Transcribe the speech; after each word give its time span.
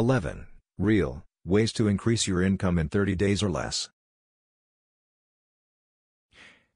11. 0.00 0.46
Real 0.78 1.22
Ways 1.44 1.74
to 1.74 1.86
increase 1.86 2.26
your 2.26 2.40
income 2.42 2.78
in 2.78 2.88
30 2.88 3.14
days 3.16 3.42
or 3.42 3.50
less. 3.50 3.90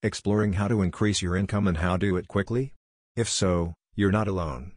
Exploring 0.02 0.52
how 0.52 0.68
to 0.68 0.82
increase 0.82 1.22
your 1.22 1.34
income 1.34 1.66
and 1.66 1.78
how 1.78 1.96
to 1.96 2.06
do 2.06 2.16
it 2.18 2.28
quickly? 2.28 2.74
If 3.16 3.30
so, 3.30 3.72
you're 3.94 4.12
not 4.12 4.28
alone. 4.28 4.72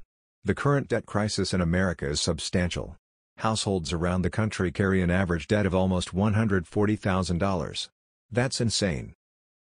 The 0.46 0.56
current 0.56 0.88
debt 0.88 1.06
crisis 1.06 1.54
in 1.54 1.60
America 1.60 2.08
is 2.08 2.22
substantial. 2.22 2.96
Households 3.40 3.92
around 3.92 4.22
the 4.22 4.30
country 4.30 4.72
carry 4.72 5.02
an 5.02 5.12
average 5.12 5.48
debt 5.48 5.66
of 5.66 5.76
almost 5.76 6.16
$140,000. 6.16 7.90
That's 8.32 8.62
insane. 8.62 9.14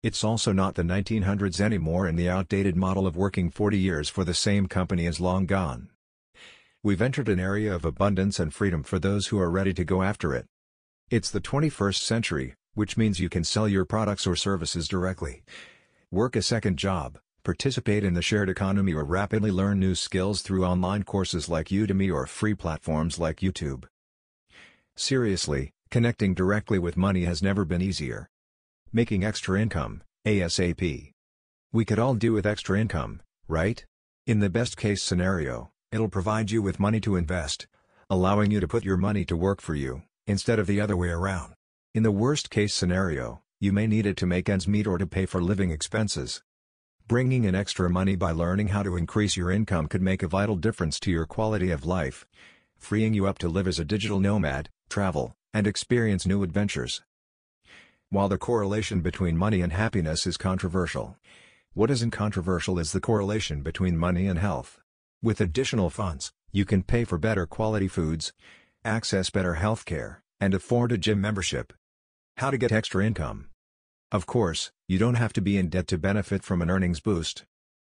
It's 0.03 0.23
also 0.23 0.51
not 0.51 0.75
the 0.75 0.83
1900s 0.83 1.59
anymore 1.59 2.05
and 2.05 2.17
the 2.17 2.29
outdated 2.29 2.75
model 2.75 3.07
of 3.07 3.17
working 3.17 3.49
40 3.49 3.79
years 3.79 4.07
for 4.07 4.23
the 4.23 4.35
same 4.35 4.67
company 4.67 5.07
is 5.07 5.19
long 5.19 5.47
gone. 5.47 5.89
We've 6.83 7.01
entered 7.01 7.27
an 7.27 7.39
area 7.39 7.73
of 7.73 7.85
abundance 7.85 8.39
and 8.39 8.53
freedom 8.53 8.83
for 8.83 8.99
those 8.99 9.27
who 9.27 9.39
are 9.39 9.49
ready 9.49 9.73
to 9.73 9.83
go 9.83 10.03
after 10.03 10.35
it. 10.35 10.45
It's 11.09 11.31
the 11.31 11.41
21st 11.41 12.01
century, 12.01 12.53
which 12.75 12.97
means 12.97 13.19
you 13.19 13.29
can 13.29 13.43
sell 13.43 13.67
your 13.67 13.83
products 13.83 14.27
or 14.27 14.35
services 14.35 14.87
directly. 14.87 15.43
Work 16.11 16.35
a 16.35 16.41
second 16.43 16.77
job, 16.77 17.17
participate 17.43 18.03
in 18.03 18.13
the 18.13 18.21
shared 18.21 18.47
economy 18.47 18.93
or 18.93 19.03
rapidly 19.03 19.49
learn 19.49 19.79
new 19.79 19.95
skills 19.95 20.43
through 20.43 20.65
online 20.65 21.01
courses 21.01 21.49
like 21.49 21.69
Udemy 21.69 22.13
or 22.13 22.27
free 22.27 22.53
platforms 22.53 23.17
like 23.17 23.37
YouTube. 23.37 23.85
Seriously, 24.95 25.71
connecting 25.89 26.35
directly 26.35 26.77
with 26.77 26.95
money 26.95 27.23
has 27.23 27.41
never 27.41 27.65
been 27.65 27.81
easier. 27.81 28.29
Making 28.93 29.23
extra 29.23 29.59
income, 29.59 30.03
ASAP. 30.27 31.11
We 31.73 31.85
could 31.85 31.99
all 31.99 32.13
do 32.13 32.33
with 32.33 32.45
extra 32.45 32.79
income, 32.79 33.21
right? 33.47 33.83
In 34.27 34.39
the 34.39 34.49
best 34.49 34.77
case 34.77 35.01
scenario, 35.01 35.71
It'll 35.89 36.09
provide 36.09 36.51
you 36.51 36.61
with 36.61 36.81
money 36.81 36.99
to 36.99 37.15
invest, 37.15 37.65
allowing 38.09 38.51
you 38.51 38.59
to 38.59 38.67
put 38.67 38.83
your 38.83 38.97
money 38.97 39.23
to 39.23 39.37
work 39.37 39.61
for 39.61 39.73
you, 39.73 40.03
instead 40.25 40.59
of 40.59 40.67
the 40.67 40.81
other 40.81 40.97
way 40.97 41.07
around. 41.07 41.53
In 41.93 42.03
the 42.03 42.11
worst 42.11 42.49
case 42.49 42.73
scenario, 42.73 43.41
you 43.61 43.71
may 43.71 43.87
need 43.87 44.05
it 44.05 44.17
to 44.17 44.25
make 44.25 44.49
ends 44.49 44.67
meet 44.67 44.85
or 44.85 44.97
to 44.97 45.07
pay 45.07 45.25
for 45.25 45.41
living 45.41 45.71
expenses. 45.71 46.43
Bringing 47.07 47.45
in 47.45 47.55
extra 47.55 47.89
money 47.89 48.17
by 48.17 48.31
learning 48.33 48.67
how 48.67 48.83
to 48.83 48.97
increase 48.97 49.37
your 49.37 49.49
income 49.49 49.87
could 49.87 50.01
make 50.01 50.21
a 50.21 50.27
vital 50.27 50.57
difference 50.57 50.99
to 50.99 51.11
your 51.11 51.25
quality 51.25 51.71
of 51.71 51.85
life, 51.85 52.27
freeing 52.77 53.13
you 53.13 53.25
up 53.25 53.37
to 53.37 53.47
live 53.47 53.65
as 53.65 53.79
a 53.79 53.85
digital 53.85 54.19
nomad, 54.19 54.69
travel, 54.89 55.37
and 55.53 55.65
experience 55.65 56.25
new 56.25 56.43
adventures. 56.43 57.01
While 58.09 58.27
the 58.27 58.37
correlation 58.37 58.99
between 58.99 59.37
money 59.37 59.61
and 59.61 59.71
happiness 59.71 60.27
is 60.27 60.35
controversial, 60.35 61.15
what 61.73 61.89
isn't 61.89 62.11
controversial 62.11 62.77
is 62.77 62.91
the 62.91 62.99
correlation 62.99 63.61
between 63.61 63.97
money 63.97 64.27
and 64.27 64.37
health. 64.37 64.81
With 65.23 65.41
additional 65.41 65.89
funds, 65.89 66.31
you 66.51 66.63
can 66.63 66.83
pay 66.83 67.03
for 67.03 67.17
better 67.17 67.47
quality 67.47 67.87
foods, 67.87 68.33
access 68.83 69.31
better 69.31 69.55
healthcare, 69.55 70.17
and 70.39 70.53
afford 70.53 70.91
a 70.91 70.97
gym 70.97 71.19
membership. 71.19 71.73
How 72.37 72.51
to 72.51 72.57
get 72.57 72.71
extra 72.71 73.03
income. 73.03 73.49
Of 74.11 74.27
course, 74.27 74.71
you 74.87 74.99
don't 74.99 75.15
have 75.15 75.33
to 75.33 75.41
be 75.41 75.57
in 75.57 75.69
debt 75.69 75.87
to 75.87 75.97
benefit 75.97 76.43
from 76.43 76.61
an 76.61 76.69
earnings 76.69 76.99
boost. 76.99 77.45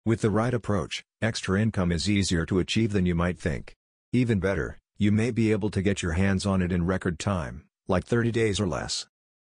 With 0.06 0.22
the 0.22 0.30
right 0.30 0.54
approach, 0.54 1.04
extra 1.22 1.60
income 1.60 1.92
is 1.92 2.10
easier 2.10 2.46
to 2.46 2.60
achieve 2.60 2.94
than 2.94 3.08
you 3.08 3.16
might 3.16 3.40
think. 3.40 3.76
Even 4.14 4.40
better, 4.40 4.78
you 4.98 5.12
may 5.12 5.32
be 5.32 5.52
able 5.52 5.72
to 5.72 5.82
get 5.82 6.04
your 6.04 6.14
hands 6.14 6.46
on 6.46 6.62
it 6.62 6.72
in 6.72 6.86
record 6.86 7.18
time, 7.18 7.66
like 7.88 8.06
30 8.06 8.32
days 8.32 8.60
or 8.60 8.68
less. 8.68 9.08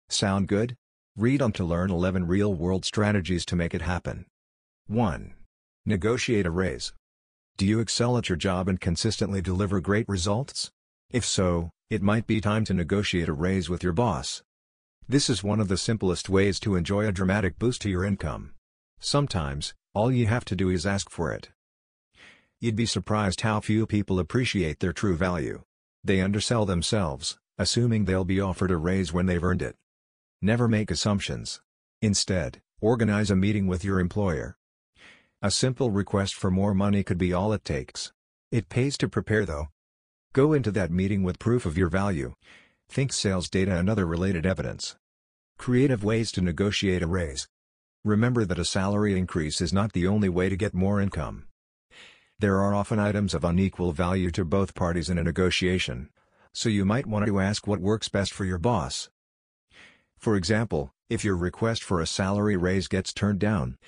Sound 0.09 0.47
good? 0.47 0.77
Read 1.17 1.43
on 1.43 1.53
to 1.53 1.65
learn 1.65 1.91
11 1.91 2.29
real-world 2.29 2.85
strategies 2.85 3.45
to 3.47 3.57
make 3.57 3.75
it 3.75 3.83
happen. 3.83 4.27
1. 4.87 5.35
Negotiate 5.85 6.47
a 6.47 6.51
raise. 6.51 6.93
Do 7.59 7.67
you 7.67 7.81
excel 7.81 8.17
at 8.17 8.29
your 8.29 8.37
job 8.37 8.69
and 8.69 8.81
consistently 8.81 9.43
deliver 9.43 9.81
great 9.81 10.09
results? 10.09 10.71
If 11.11 11.25
so, 11.25 11.71
it 11.91 12.03
might 12.03 12.25
be 12.25 12.41
time 12.41 12.65
to 12.67 12.73
negotiate 12.73 13.29
a 13.29 13.33
raise 13.33 13.69
with 13.69 13.83
your 13.83 13.93
boss. 13.93 14.45
This 15.09 15.29
is 15.29 15.43
one 15.43 15.59
of 15.59 15.67
the 15.67 15.77
simplest 15.77 16.29
ways 16.29 16.61
to 16.61 16.77
enjoy 16.77 17.05
a 17.05 17.11
dramatic 17.11 17.59
boost 17.59 17.83
to 17.83 17.91
your 17.91 18.05
income. 18.05 18.55
Sometimes, 19.01 19.75
all 19.93 20.13
you 20.13 20.29
have 20.29 20.45
to 20.45 20.55
do 20.55 20.71
is 20.71 20.87
ask 20.87 21.11
for 21.11 21.33
it. 21.33 21.49
You'd 22.61 22.77
be 22.77 22.87
surprised 22.87 23.41
how 23.41 23.59
few 23.59 23.89
people 23.89 24.21
appreciate 24.21 24.79
their 24.79 24.93
true 24.93 25.17
value. 25.17 25.63
They 26.05 26.21
undersell 26.21 26.65
themselves, 26.65 27.39
assuming 27.59 28.05
they'll 28.05 28.25
be 28.25 28.41
offered 28.41 28.71
a 28.71 28.77
raise 28.77 29.13
when 29.13 29.27
they've 29.27 29.43
earned 29.43 29.63
it. 29.63 29.75
Never 30.41 30.69
make 30.69 30.93
assumptions. 30.93 31.61
Instead, 32.01 32.61
organize 32.81 33.33
a 33.33 33.37
meeting 33.37 33.67
with 33.67 33.85
your 33.85 33.99
employer. 33.99 34.58
A 35.41 35.53
simple 35.53 35.93
request 35.93 36.34
for 36.34 36.50
more 36.50 36.75
money 36.75 37.04
could 37.04 37.16
be 37.16 37.32
all 37.32 37.53
it 37.53 37.65
takes. 37.65 38.10
It 38.50 38.69
pays 38.69 38.99
to 38.99 39.09
prepare 39.09 39.47
though. 39.47 39.69
Go 40.32 40.53
into 40.53 40.72
that 40.72 40.91
meeting 40.91 41.22
with 41.22 41.38
proof 41.38 41.65
of 41.65 41.78
your 41.78 41.88
value. 41.88 42.34
Think 42.88 43.12
sales 43.12 43.48
data 43.48 43.77
and 43.77 43.88
other 43.88 44.04
related 44.04 44.44
evidence. 44.44 44.97
Creative 45.56 46.03
ways 46.03 46.32
to 46.32 46.41
negotiate 46.41 47.04
a 47.04 47.06
raise. 47.06 47.47
Remember 48.04 48.44
that 48.44 48.59
a 48.59 48.65
salary 48.65 49.16
increase 49.16 49.60
is 49.60 49.72
not 49.72 49.93
the 49.93 50.09
only 50.09 50.28
way 50.28 50.48
to 50.48 50.56
get 50.56 50.75
more 50.75 51.00
income. 51.00 51.47
There 52.41 52.56
are 52.56 52.75
often 52.75 52.98
items 52.98 53.32
of 53.32 53.44
unequal 53.44 53.93
value 53.93 54.32
to 54.32 54.44
both 54.44 54.75
parties 54.75 55.09
in 55.09 55.19
a 55.19 55.25
negotiation, 55.25 56.10
so 56.53 56.69
you 56.69 56.84
might 56.84 57.06
want 57.06 57.27
to 57.27 57.38
ask 57.38 57.65
what 57.65 57.78
works 57.78 58.09
best 58.09 58.34
for 58.34 58.44
your 58.44 58.59
boss. 58.59 59.09
For 60.19 60.34
example, 60.34 60.91
if 61.09 61.25
your 61.25 61.37
request 61.37 61.84
for 61.84 62.00
a 62.00 62.09
salary 62.09 62.56
raise 62.56 62.88
gets 62.88 63.12
turned 63.12 63.38
down, 63.38 63.78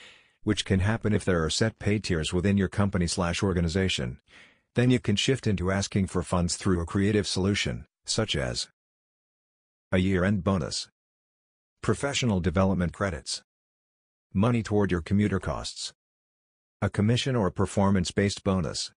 which 0.42 0.64
can 0.64 0.80
happen 0.80 1.12
if 1.12 1.24
there 1.24 1.44
are 1.44 1.50
set 1.50 1.78
pay 1.78 1.98
tiers 1.98 2.32
within 2.32 2.56
your 2.56 2.68
company-slash-organization. 2.68 4.18
Then 4.74 4.90
you 4.90 5.00
can 5.00 5.16
shift 5.16 5.46
into 5.46 5.70
asking 5.70 6.06
for 6.06 6.22
funds 6.22 6.56
through 6.56 6.80
a 6.80 6.86
creative 6.86 7.26
solution, 7.26 7.86
such 8.04 8.36
as 8.36 8.68
a 9.92 9.98
year-end 9.98 10.44
bonus, 10.44 10.88
professional 11.82 12.40
development 12.40 12.92
credits, 12.92 13.42
money 14.32 14.62
toward 14.62 14.92
your 14.92 15.00
commuter 15.00 15.40
costs, 15.40 15.92
a 16.80 16.88
commission 16.88 17.34
or 17.34 17.50
performance-based 17.50 18.44
bonus. 18.44 18.92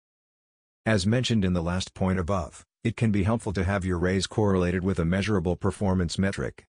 As 0.85 1.07
mentioned 1.07 1.43
in 1.43 1.53
the 1.53 1.63
last 1.63 1.93
point 1.93 2.19
above, 2.19 2.65
it 2.83 2.95
can 2.95 3.11
be 3.11 3.23
helpful 3.23 3.53
to 3.53 3.63
have 3.63 3.85
your 3.85 3.97
raise 3.97 4.27
correlated 4.27 4.83
with 4.83 4.99
a 4.99 5.05
measurable 5.05 5.55
performance 5.55 6.19
metric. 6.19 6.65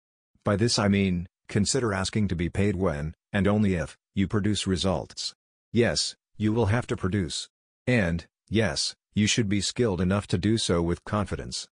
By 0.45 0.55
this 0.55 0.79
I 0.79 0.87
mean, 0.87 1.27
consider 1.49 1.93
asking 1.93 2.27
to 2.29 2.35
be 2.35 2.49
paid 2.49 2.75
when, 2.75 3.15
and 3.31 3.47
only 3.47 3.73
if, 3.73 3.97
you 4.13 4.27
produce 4.27 4.67
results. 4.67 5.33
Yes, 5.71 6.15
you 6.37 6.53
will 6.53 6.67
have 6.67 6.87
to 6.87 6.95
produce. 6.95 7.49
And, 7.87 8.25
yes, 8.49 8.95
you 9.13 9.27
should 9.27 9.49
be 9.49 9.61
skilled 9.61 10.01
enough 10.01 10.27
to 10.27 10.37
do 10.37 10.57
so 10.57 10.81
with 10.81 11.03
confidence. 11.03 11.67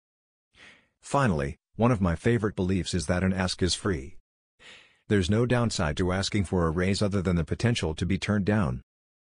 Finally, 1.00 1.58
one 1.76 1.90
of 1.90 2.00
my 2.00 2.16
favorite 2.16 2.56
beliefs 2.56 2.94
is 2.94 3.06
that 3.06 3.22
an 3.22 3.32
ask 3.32 3.62
is 3.62 3.74
free. 3.74 4.16
There's 5.08 5.30
no 5.30 5.46
downside 5.46 5.96
to 5.96 6.12
asking 6.12 6.44
for 6.44 6.66
a 6.66 6.70
raise 6.70 7.00
other 7.00 7.22
than 7.22 7.36
the 7.36 7.44
potential 7.44 7.94
to 7.94 8.04
be 8.04 8.18
turned 8.18 8.44
down. 8.44 8.82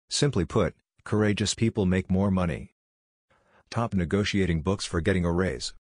Simply 0.08 0.44
put, 0.44 0.74
courageous 1.04 1.54
people 1.54 1.86
make 1.86 2.10
more 2.10 2.30
money. 2.30 2.70
Top 3.70 3.94
negotiating 3.94 4.62
books 4.62 4.84
for 4.84 5.00
getting 5.00 5.24
a 5.24 5.32
raise. 5.32 5.74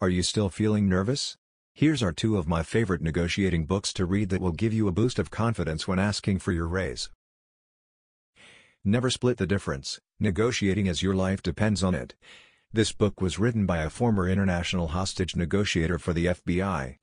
Are 0.00 0.08
you 0.08 0.22
still 0.22 0.48
feeling 0.48 0.88
nervous? 0.88 1.36
Here's 1.72 2.02
are 2.02 2.12
two 2.12 2.36
of 2.36 2.48
my 2.48 2.62
favorite 2.62 3.00
negotiating 3.00 3.66
books 3.66 3.92
to 3.94 4.04
read 4.04 4.28
that 4.30 4.40
will 4.40 4.52
give 4.52 4.72
you 4.72 4.88
a 4.88 4.92
boost 4.92 5.18
of 5.18 5.30
confidence 5.30 5.88
when 5.88 5.98
asking 5.98 6.40
for 6.40 6.52
your 6.52 6.66
raise. 6.66 7.10
Never 8.84 9.10
Split 9.10 9.36
the 9.36 9.46
Difference, 9.46 10.00
Negotiating 10.18 10.88
as 10.88 11.02
Your 11.02 11.14
Life 11.14 11.42
Depends 11.42 11.82
on 11.82 11.94
It. 11.94 12.14
This 12.72 12.92
book 12.92 13.20
was 13.20 13.38
written 13.38 13.66
by 13.66 13.78
a 13.78 13.90
former 13.90 14.28
international 14.28 14.88
hostage 14.88 15.36
negotiator 15.36 15.98
for 15.98 16.12
the 16.12 16.26
FBI, 16.26 16.98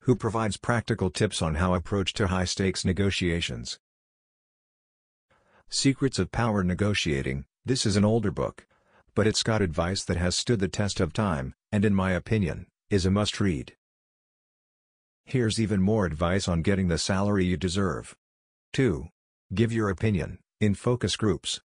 who 0.00 0.16
provides 0.16 0.56
practical 0.56 1.10
tips 1.10 1.42
on 1.42 1.56
how 1.56 1.74
approach 1.74 2.12
to 2.14 2.28
high-stakes 2.28 2.84
negotiations. 2.84 3.78
Secrets 5.68 6.18
of 6.18 6.32
Power 6.32 6.64
Negotiating, 6.64 7.44
this 7.64 7.84
is 7.84 7.96
an 7.96 8.04
older 8.04 8.30
book, 8.30 8.66
but 9.14 9.26
it's 9.26 9.42
got 9.42 9.62
advice 9.62 10.02
that 10.04 10.16
has 10.16 10.34
stood 10.34 10.58
the 10.58 10.68
test 10.68 11.00
of 11.00 11.12
time, 11.12 11.54
and 11.70 11.84
in 11.84 11.94
my 11.94 12.12
opinion, 12.12 12.66
is 12.88 13.06
a 13.06 13.10
must-read. 13.10 13.76
Here's 15.24 15.60
even 15.60 15.80
more 15.80 16.06
advice 16.06 16.48
on 16.48 16.62
getting 16.62 16.88
the 16.88 16.98
salary 16.98 17.44
you 17.44 17.56
deserve. 17.56 18.16
2. 18.72 19.08
Give 19.54 19.72
your 19.72 19.88
opinion, 19.88 20.38
In 20.60 20.74
focus 20.74 21.16
groups. 21.16 21.60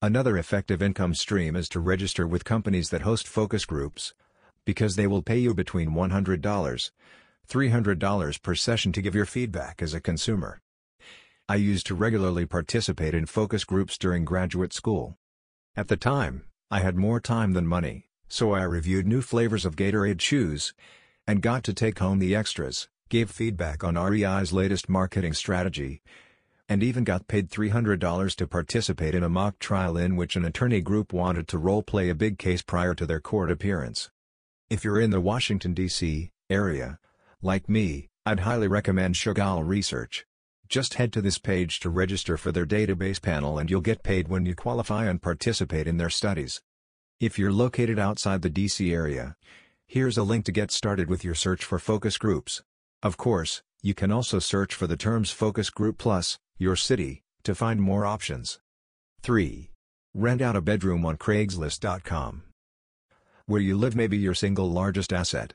Another 0.00 0.36
effective 0.36 0.82
income 0.82 1.14
stream 1.14 1.54
is 1.54 1.68
to 1.70 1.80
register 1.80 2.26
with 2.26 2.44
companies 2.44 2.90
that 2.90 3.02
host 3.02 3.28
focus 3.28 3.64
groups, 3.64 4.14
because 4.64 4.96
they 4.96 5.06
will 5.06 5.22
pay 5.22 5.38
you 5.38 5.54
between 5.54 5.90
$100, 5.90 6.90
$300 7.48 8.42
per 8.42 8.54
session 8.54 8.92
to 8.92 9.02
give 9.02 9.14
your 9.14 9.26
feedback 9.26 9.82
as 9.82 9.94
a 9.94 10.00
consumer. 10.00 10.60
I 11.48 11.56
used 11.56 11.86
to 11.86 11.94
regularly 11.94 12.46
participate 12.46 13.14
in 13.14 13.26
focus 13.26 13.64
groups 13.64 13.98
during 13.98 14.24
graduate 14.24 14.72
school. 14.72 15.16
At 15.76 15.88
the 15.88 15.96
time, 15.96 16.44
I 16.70 16.80
had 16.80 16.96
more 16.96 17.20
time 17.20 17.52
than 17.52 17.66
money, 17.66 18.08
so 18.28 18.52
I 18.52 18.62
reviewed 18.62 19.06
new 19.06 19.20
flavors 19.20 19.64
of 19.64 19.76
Gatorade 19.76 20.20
shoes 20.20 20.72
and 21.26 21.42
got 21.42 21.62
to 21.64 21.72
take 21.72 21.98
home 21.98 22.18
the 22.18 22.34
extras, 22.34 22.88
gave 23.08 23.30
feedback 23.30 23.84
on 23.84 23.96
REI's 23.96 24.52
latest 24.52 24.88
marketing 24.88 25.32
strategy, 25.32 26.02
and 26.68 26.82
even 26.82 27.04
got 27.04 27.28
paid 27.28 27.50
$300 27.50 28.34
to 28.36 28.46
participate 28.46 29.14
in 29.14 29.22
a 29.22 29.28
mock 29.28 29.58
trial 29.58 29.96
in 29.96 30.16
which 30.16 30.36
an 30.36 30.44
attorney 30.44 30.80
group 30.80 31.12
wanted 31.12 31.46
to 31.48 31.58
role-play 31.58 32.08
a 32.08 32.14
big 32.14 32.38
case 32.38 32.62
prior 32.62 32.94
to 32.94 33.06
their 33.06 33.20
court 33.20 33.50
appearance. 33.50 34.10
If 34.70 34.84
you're 34.84 35.00
in 35.00 35.10
the 35.10 35.20
Washington, 35.20 35.74
D.C. 35.74 36.30
area, 36.48 36.98
like 37.42 37.68
me, 37.68 38.08
I'd 38.24 38.40
highly 38.40 38.68
recommend 38.68 39.16
Shugoll 39.16 39.66
Research. 39.66 40.24
Just 40.68 40.94
head 40.94 41.12
to 41.12 41.20
this 41.20 41.38
page 41.38 41.80
to 41.80 41.90
register 41.90 42.38
for 42.38 42.52
their 42.52 42.64
database 42.64 43.20
panel 43.20 43.58
and 43.58 43.68
you'll 43.68 43.82
get 43.82 44.02
paid 44.02 44.28
when 44.28 44.46
you 44.46 44.54
qualify 44.54 45.04
and 45.04 45.20
participate 45.20 45.86
in 45.86 45.98
their 45.98 46.08
studies. 46.08 46.62
If 47.20 47.38
you're 47.38 47.52
located 47.52 47.98
outside 47.98 48.40
the 48.40 48.48
DC 48.48 48.90
area, 48.92 49.36
here's 49.92 50.16
a 50.16 50.22
link 50.22 50.42
to 50.42 50.52
get 50.52 50.70
started 50.70 51.10
with 51.10 51.22
your 51.22 51.34
search 51.34 51.62
for 51.66 51.78
focus 51.78 52.16
groups. 52.16 52.62
Of 53.02 53.18
course, 53.18 53.62
you 53.82 53.92
can 53.92 54.10
also 54.10 54.38
search 54.38 54.74
for 54.74 54.86
the 54.86 54.96
terms 54.96 55.30
Focus 55.30 55.68
Group 55.68 55.98
Plus, 55.98 56.38
your 56.56 56.76
city, 56.76 57.20
to 57.42 57.54
find 57.54 57.78
more 57.78 58.06
options. 58.06 58.58
3. 59.20 59.70
Rent 60.14 60.40
out 60.40 60.56
a 60.56 60.62
bedroom 60.62 61.04
on 61.04 61.18
Craigslist.com. 61.18 62.42
Where 63.44 63.60
you 63.60 63.76
live 63.76 63.94
may 63.94 64.06
be 64.06 64.16
your 64.16 64.32
single 64.32 64.70
largest 64.70 65.12
asset. 65.12 65.52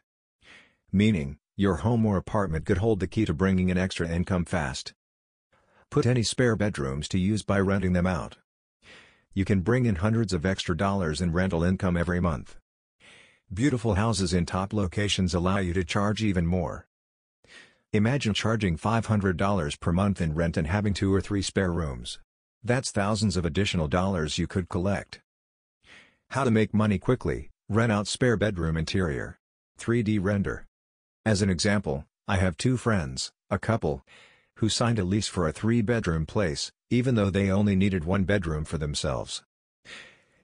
Meaning, 0.91 1.39
your 1.55 1.77
home 1.77 2.05
or 2.05 2.15
apartment 2.15 2.67
could 2.67 2.77
hold 2.77 2.99
the 2.99 3.07
key 3.07 3.25
to 3.25 3.33
bringing 3.33 3.69
in 3.69 3.77
extra 3.79 4.07
income 4.07 4.45
fast. 4.45 4.93
Put 5.89 6.05
any 6.05 6.21
spare 6.21 6.55
bedrooms 6.55 7.07
to 7.07 7.17
use 7.17 7.41
by 7.41 7.59
renting 7.59 7.93
them 7.93 8.05
out. 8.05 8.37
You 9.33 9.45
can 9.45 9.61
bring 9.61 9.87
in 9.87 9.95
hundreds 9.95 10.31
of 10.31 10.45
extra 10.45 10.77
dollars 10.77 11.21
in 11.21 11.33
rental 11.33 11.63
income 11.63 11.97
every 11.97 12.19
month. 12.19 12.55
Beautiful 13.53 13.95
houses 13.95 14.33
in 14.33 14.45
top 14.45 14.73
locations 14.73 15.33
allow 15.33 15.59
you 15.59 15.71
to 15.71 15.85
charge 15.85 16.21
even 16.21 16.45
more. 16.45 16.85
Imagine 17.93 18.33
charging 18.33 18.77
$500 18.77 19.79
per 19.79 19.93
month 19.93 20.19
in 20.19 20.35
rent 20.35 20.57
and 20.57 20.67
having 20.67 20.93
two 20.93 21.13
or 21.13 21.21
three 21.21 21.41
spare 21.41 21.71
rooms. 21.71 22.19
That's 22.61 22.91
thousands 22.91 23.37
of 23.37 23.45
additional 23.45 23.87
dollars 23.87 24.37
you 24.37 24.47
could 24.47 24.67
collect. 24.67 25.21
How 26.31 26.43
to 26.43 26.51
make 26.51 26.73
money 26.73 26.99
quickly, 26.99 27.49
rent 27.69 27.89
out 27.89 28.05
spare 28.05 28.35
bedroom 28.35 28.75
interior. 28.75 29.39
3D 29.79 30.19
render. 30.21 30.65
As 31.25 31.41
an 31.41 31.49
example, 31.49 32.03
I 32.27 32.37
have 32.37 32.57
two 32.57 32.75
friends, 32.75 33.31
a 33.49 33.57
couple, 33.57 34.03
who 34.55 34.67
signed 34.67 34.99
a 34.99 35.05
lease 35.05 35.29
for 35.29 35.47
a 35.47 35.53
three-bedroom 35.53 36.25
place, 36.25 36.73
even 36.89 37.15
though 37.15 37.29
they 37.29 37.49
only 37.49 37.77
needed 37.77 38.03
one 38.03 38.25
bedroom 38.25 38.65
for 38.65 38.77
themselves. 38.77 39.43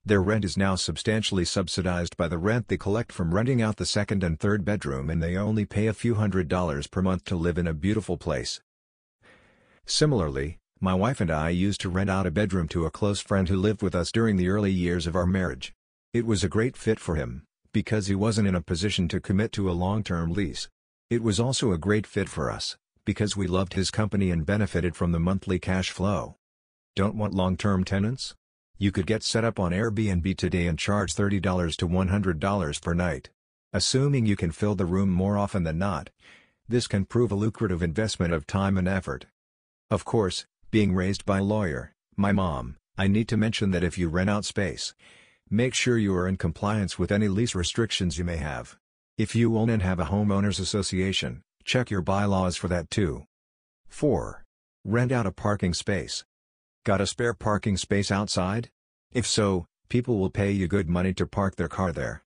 Their 0.06 0.22
rent 0.22 0.44
is 0.44 0.58
now 0.58 0.76
substantially 0.76 1.46
subsidized 1.46 2.18
by 2.18 2.28
the 2.28 2.38
rent 2.38 2.68
they 2.68 2.78
collect 2.78 3.14
from 3.14 3.34
renting 3.34 3.62
out 3.62 3.78
the 3.78 3.86
second 3.86 4.22
and 4.22 4.38
third 4.38 4.66
bedroom 4.66 5.10
and 5.10 5.24
they 5.24 5.38
only 5.38 5.66
pay 5.66 5.88
a 5.88 5.94
few 5.94 6.16
hundred 6.16 6.50
dollars 6.50 6.88
per 6.88 7.02
month 7.02 7.24
to 7.26 7.38
live 7.38 7.58
in 7.58 7.68
a 7.68 7.74
beautiful 7.74 8.18
place. 8.18 8.60
Similarly, 9.86 10.60
my 10.82 10.94
wife 10.94 11.22
and 11.22 11.32
I 11.32 11.50
used 11.50 11.80
to 11.82 11.90
rent 11.90 12.10
out 12.10 12.28
a 12.28 12.32
bedroom 12.32 12.68
to 12.70 12.86
a 12.86 12.92
close 12.92 13.22
friend 13.22 13.48
who 13.48 13.56
lived 13.56 13.82
with 13.82 13.96
us 13.96 14.12
during 14.12 14.36
the 14.36 14.50
early 14.50 14.72
years 14.72 15.08
of 15.08 15.16
our 15.16 15.26
marriage. 15.26 15.74
It 16.14 16.26
was 16.26 16.44
a 16.44 16.50
great 16.50 16.76
fit 16.76 17.00
for 17.00 17.16
him, 17.16 17.44
because 17.72 18.08
he 18.08 18.16
wasn't 18.16 18.50
in 18.50 18.56
a 18.56 18.62
position 18.62 19.08
to 19.08 19.22
commit 19.22 19.54
to 19.54 19.70
a 19.70 19.72
long-term 19.72 20.34
lease. 20.34 20.68
It 21.10 21.24
was 21.24 21.40
also 21.40 21.72
a 21.72 21.78
great 21.78 22.06
fit 22.06 22.28
for 22.28 22.52
us, 22.52 22.76
because 23.06 23.38
we 23.38 23.48
loved 23.48 23.76
his 23.76 23.92
company 23.92 24.30
and 24.30 24.46
benefited 24.46 24.94
from 24.98 25.14
the 25.14 25.20
monthly 25.22 25.58
cash 25.58 25.90
flow. 25.90 26.36
Don't 26.98 27.16
want 27.16 27.34
long-term 27.34 27.86
tenants? 27.86 28.36
You 28.78 28.92
could 28.92 29.06
get 29.06 29.24
set 29.24 29.46
up 29.46 29.60
on 29.60 29.72
Airbnb 29.72 30.36
today 30.36 30.68
and 30.68 30.78
charge 30.78 31.14
$30 31.14 31.76
to 31.78 31.88
$100 31.88 32.82
per 32.82 32.94
night. 32.94 33.30
Assuming 33.72 34.26
you 34.26 34.36
can 34.36 34.52
fill 34.52 34.76
the 34.76 34.86
room 34.86 35.10
more 35.10 35.38
often 35.38 35.64
than 35.64 35.78
not, 35.78 36.10
this 36.68 36.88
can 36.88 37.06
prove 37.06 37.32
a 37.32 37.36
lucrative 37.36 37.84
investment 37.84 38.34
of 38.34 38.48
time 38.48 38.78
and 38.78 38.88
effort. 38.88 39.26
Of 39.92 40.06
course, 40.06 40.46
being 40.72 40.96
raised 40.96 41.26
by 41.26 41.40
a 41.40 41.44
lawyer, 41.44 41.94
my 42.16 42.32
mom, 42.32 42.78
I 42.98 43.08
need 43.08 43.28
to 43.30 43.38
mention 43.38 43.72
that 43.72 43.84
if 43.84 43.98
you 43.98 44.10
rent 44.10 44.30
out 44.30 44.46
space, 44.46 44.94
make 45.50 45.74
sure 45.74 45.98
you 45.98 46.16
are 46.16 46.28
in 46.28 46.38
compliance 46.38 46.98
with 46.98 47.12
any 47.12 47.28
lease 47.28 47.56
restrictions 47.56 48.18
you 48.18 48.24
may 48.24 48.38
have. 48.38 48.78
If 49.18 49.36
you 49.36 49.58
own 49.58 49.70
and 49.70 49.84
have 49.84 50.00
a 50.00 50.06
homeowners 50.06 50.60
association, 50.60 51.44
check 51.64 51.92
your 51.92 52.02
bylaws 52.02 52.58
for 52.58 52.68
that 52.70 52.90
too. 52.90 53.26
4. 53.88 54.44
Rent 54.84 55.12
out 55.12 55.28
a 55.28 55.32
parking 55.32 55.74
space. 55.74 56.24
Got 56.86 57.00
a 57.00 57.08
spare 57.08 57.34
parking 57.34 57.78
space 57.78 58.12
outside? 58.12 58.70
If 59.14 59.26
so, 59.26 59.68
people 59.88 60.20
will 60.20 60.30
pay 60.30 60.52
you 60.52 60.68
good 60.68 60.90
money 60.90 61.14
to 61.14 61.26
park 61.26 61.56
their 61.56 61.70
car 61.70 61.94
there. 61.94 62.26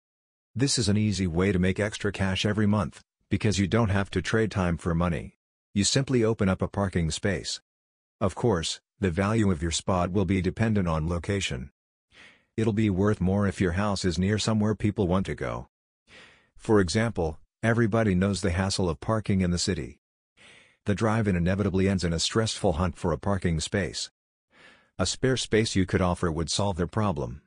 This 0.55 0.79
is 0.79 0.89
an 0.89 0.97
easy 0.97 1.27
way 1.27 1.51
to 1.51 1.59
make 1.59 1.79
extra 1.79 2.11
cash 2.11 2.43
every 2.43 2.65
month, 2.65 3.03
because 3.29 3.59
you 3.59 3.67
don't 3.67 3.89
have 3.89 4.09
to 4.09 4.21
trade 4.21 4.49
time 4.49 4.75
for 4.75 4.95
money. 4.95 5.35
You 5.75 5.83
simply 5.83 6.23
open 6.23 6.49
up 6.49 6.63
a 6.63 6.67
parking 6.67 7.11
space. 7.11 7.61
Of 8.19 8.33
course, 8.33 8.81
the 8.99 9.11
value 9.11 9.51
of 9.51 9.61
your 9.61 9.69
spot 9.69 10.11
will 10.11 10.25
be 10.25 10.41
dependent 10.41 10.87
on 10.87 11.07
location. 11.07 11.69
It'll 12.55 12.73
be 12.73 12.89
worth 12.89 13.21
more 13.21 13.45
if 13.45 13.61
your 13.61 13.73
house 13.73 14.03
is 14.03 14.17
near 14.17 14.39
somewhere 14.39 14.73
people 14.73 15.07
want 15.07 15.27
to 15.27 15.35
go. 15.35 15.67
For 16.55 16.79
example, 16.79 17.37
everybody 17.61 18.15
knows 18.15 18.41
the 18.41 18.49
hassle 18.49 18.89
of 18.89 18.99
parking 19.01 19.41
in 19.41 19.51
the 19.51 19.59
city. 19.59 19.99
The 20.85 20.95
drive-in 20.95 21.35
inevitably 21.35 21.87
ends 21.87 22.03
in 22.03 22.11
a 22.11 22.17
stressful 22.17 22.73
hunt 22.73 22.97
for 22.97 23.11
a 23.11 23.19
parking 23.19 23.59
space. 23.59 24.09
A 24.99 25.05
spare 25.05 25.37
space 25.37 25.75
you 25.75 25.85
could 25.85 26.01
offer 26.01 26.31
would 26.31 26.49
solve 26.49 26.75
their 26.75 26.87
problem. 26.87 27.43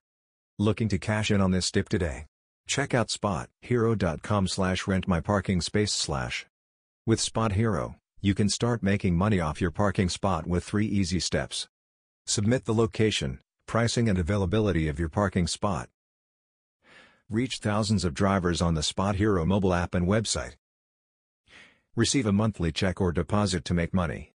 Looking 0.57 0.89
to 0.89 0.99
cash 0.99 1.33
in 1.33 1.41
on 1.41 1.51
this 1.51 1.69
tip 1.73 1.89
today? 1.89 2.27
Check 2.69 2.95
out 2.95 3.09
spothero.com 3.09 4.47
slash 4.47 4.85
rentmyparkingspace 4.85 5.89
slash. 5.89 6.47
With 7.07 7.21
Spot 7.21 7.51
Hero, 7.51 7.97
you 8.21 8.35
can 8.35 8.49
start 8.49 8.85
making 8.85 9.17
money 9.17 9.41
off 9.41 9.61
your 9.61 9.73
parking 9.73 10.09
spot 10.09 10.47
with 10.47 10.63
three 10.63 10.87
easy 10.87 11.19
steps. 11.19 11.67
Submit 12.25 12.67
the 12.67 12.73
location, 12.73 13.41
pricing 13.67 14.09
and 14.09 14.17
availability 14.17 14.87
of 14.87 15.01
your 15.01 15.09
parking 15.09 15.49
spot. 15.49 15.89
Reach 17.29 17.59
thousands 17.59 18.05
of 18.05 18.15
drivers 18.15 18.63
on 18.63 18.75
the 18.75 18.83
Spot 18.85 19.17
Hero 19.17 19.45
mobile 19.45 19.75
app 19.75 19.93
and 19.97 20.07
website. 20.07 20.55
Receive 21.97 22.27
a 22.27 22.33
monthly 22.33 22.71
check 22.71 23.01
or 23.01 23.11
deposit 23.11 23.65
to 23.65 23.75
make 23.75 23.93
money. 23.93 24.35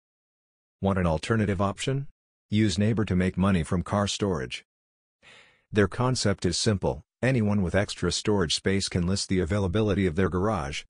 Want 0.80 0.98
an 0.98 1.06
alternative 1.06 1.60
option? 1.60 2.06
Use 2.52 2.76
Neighbor 2.76 3.06
to 3.06 3.16
make 3.16 3.38
money 3.38 3.62
from 3.62 3.82
car 3.82 4.06
storage. 4.06 4.66
Their 5.72 5.88
concept 5.88 6.44
is 6.44 6.58
simple, 6.58 7.02
anyone 7.22 7.62
with 7.62 7.74
extra 7.74 8.12
storage 8.12 8.54
space 8.54 8.90
can 8.90 9.06
list 9.06 9.30
the 9.30 9.40
availability 9.40 10.04
of 10.04 10.16
their 10.16 10.28
garage, 10.28 10.82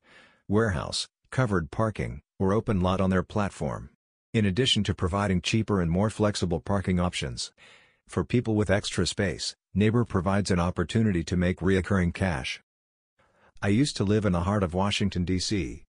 warehouse, 0.48 1.06
covered 1.30 1.70
parking, 1.70 2.20
or 2.36 2.52
open 2.52 2.80
lot 2.80 3.00
on 3.00 3.10
their 3.10 3.22
platform. 3.22 3.90
In 4.34 4.44
addition 4.44 4.82
to 4.82 4.92
providing 4.92 5.40
cheaper 5.40 5.80
and 5.80 5.88
more 5.88 6.10
flexible 6.10 6.58
parking 6.58 6.98
options, 6.98 7.52
for 8.08 8.24
people 8.24 8.56
with 8.56 8.68
extra 8.68 9.06
space, 9.06 9.54
Neighbor 9.72 10.04
provides 10.04 10.50
an 10.50 10.58
opportunity 10.58 11.22
to 11.22 11.36
make 11.36 11.60
reoccurring 11.60 12.12
cash. 12.12 12.60
I 13.62 13.68
used 13.68 13.96
to 13.98 14.04
live 14.04 14.24
in 14.24 14.32
the 14.32 14.40
heart 14.40 14.64
of 14.64 14.74
Washington, 14.74 15.24
D.C., 15.24 15.84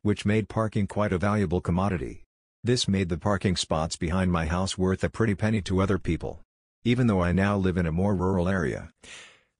which 0.00 0.24
made 0.24 0.48
parking 0.48 0.86
quite 0.86 1.12
a 1.12 1.18
valuable 1.18 1.60
commodity. 1.60 2.24
This 2.68 2.86
made 2.86 3.08
the 3.08 3.16
parking 3.16 3.56
spots 3.56 3.96
behind 3.96 4.30
my 4.30 4.44
house 4.44 4.76
worth 4.76 5.02
a 5.02 5.08
pretty 5.08 5.34
penny 5.34 5.62
to 5.62 5.80
other 5.80 5.96
people. 5.96 6.42
Even 6.84 7.06
though 7.06 7.22
I 7.22 7.32
now 7.32 7.56
live 7.56 7.78
in 7.78 7.86
a 7.86 7.92
more 7.92 8.14
rural 8.14 8.46
area. 8.46 8.90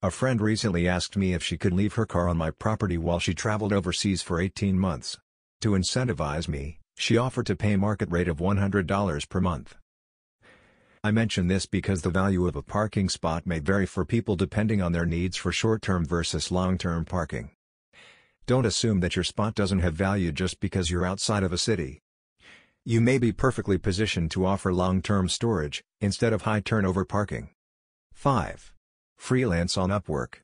A 0.03 0.11
friend 0.11 0.39
recently 0.39 0.87
asked 0.87 1.17
me 1.17 1.33
if 1.33 1.41
she 1.41 1.57
could 1.57 1.73
leave 1.73 1.95
her 1.95 2.05
car 2.05 2.29
on 2.29 2.37
my 2.37 2.51
property 2.51 2.99
while 2.99 3.17
she 3.17 3.33
traveled 3.33 3.73
overseas 3.73 4.21
for 4.21 4.39
18 4.39 4.77
months. 4.77 5.17
To 5.61 5.71
incentivize 5.71 6.47
me, 6.47 6.77
she 6.97 7.17
offered 7.17 7.47
to 7.47 7.55
pay 7.55 7.75
market 7.77 8.11
rate 8.11 8.27
of 8.27 8.37
$100 8.37 9.27
per 9.27 9.41
month. 9.41 9.75
I 11.03 11.09
mention 11.09 11.47
this 11.47 11.65
because 11.65 12.03
the 12.03 12.11
value 12.11 12.45
of 12.45 12.55
a 12.55 12.61
parking 12.61 13.09
spot 13.09 13.47
may 13.47 13.57
vary 13.57 13.87
for 13.87 14.05
people 14.05 14.35
depending 14.35 14.83
on 14.83 14.91
their 14.91 15.07
needs 15.07 15.35
for 15.35 15.51
short-term 15.51 16.05
versus 16.05 16.51
long-term 16.51 17.05
parking. 17.05 17.49
Don't 18.45 18.67
assume 18.67 18.99
that 18.99 19.15
your 19.15 19.25
spot 19.25 19.55
doesn't 19.55 19.79
have 19.79 19.95
value 19.95 20.31
just 20.31 20.59
because 20.59 20.91
you're 20.91 21.07
outside 21.07 21.41
of 21.41 21.51
a 21.51 21.57
city. 21.57 22.01
You 22.85 23.01
may 23.01 23.17
be 23.17 23.31
perfectly 23.31 23.77
positioned 23.77 24.31
to 24.31 24.45
offer 24.45 24.73
long-term 24.73 25.29
storage, 25.29 25.83
instead 25.99 26.31
of 26.31 26.43
high-turnover 26.43 27.05
parking. 27.05 27.49
5. 28.13 28.73
Freelance 29.17 29.77
on 29.77 29.89
Upwork. 29.89 30.35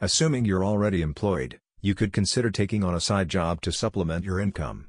Assuming 0.00 0.44
you're 0.44 0.64
already 0.64 1.02
employed, 1.02 1.60
you 1.80 1.94
could 1.94 2.12
consider 2.12 2.50
taking 2.50 2.82
on 2.82 2.94
a 2.94 3.00
side 3.00 3.28
job 3.28 3.60
to 3.62 3.72
supplement 3.72 4.24
your 4.24 4.40
income. 4.40 4.88